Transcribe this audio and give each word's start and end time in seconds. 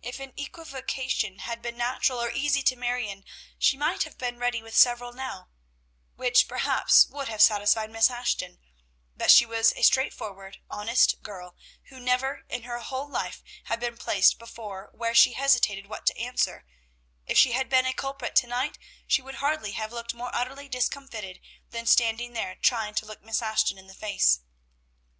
If 0.00 0.20
an 0.20 0.32
equivocation 0.36 1.40
had 1.40 1.60
been 1.60 1.76
natural 1.76 2.22
or 2.22 2.30
easy 2.30 2.62
to 2.62 2.76
Marion, 2.76 3.24
she 3.58 3.76
might 3.76 4.04
have 4.04 4.16
been 4.16 4.38
ready 4.38 4.62
with 4.62 4.76
several 4.76 5.12
now, 5.12 5.48
which 6.14 6.46
perhaps 6.46 7.08
would 7.08 7.26
have 7.26 7.42
satisfied 7.42 7.90
Miss 7.90 8.10
Ashton; 8.12 8.60
but 9.16 9.28
she 9.32 9.44
was 9.44 9.72
a 9.72 9.82
straightforward, 9.82 10.58
honest 10.70 11.20
girl, 11.24 11.56
who 11.88 11.98
never 11.98 12.44
in 12.48 12.62
her 12.62 12.78
whole 12.78 13.08
life 13.08 13.42
had 13.64 13.80
been 13.80 13.96
placed 13.96 14.38
before 14.38 14.88
where 14.92 15.16
she 15.16 15.32
hesitated 15.32 15.88
what 15.88 16.06
to 16.06 16.16
answer; 16.16 16.64
if 17.26 17.36
she 17.36 17.50
had 17.50 17.68
been 17.68 17.86
a 17.86 17.92
culprit 17.92 18.36
to 18.36 18.46
night, 18.46 18.78
she 19.08 19.20
would 19.20 19.34
hardly 19.42 19.72
have 19.72 19.92
looked 19.92 20.14
more 20.14 20.30
utterly 20.32 20.68
discomfited 20.68 21.40
than 21.70 21.86
standing 21.86 22.34
there 22.34 22.54
trying 22.54 22.94
to 22.94 23.04
look 23.04 23.24
Miss 23.24 23.42
Ashton 23.42 23.78
in 23.78 23.88
the 23.88 23.94
face. 23.94 24.42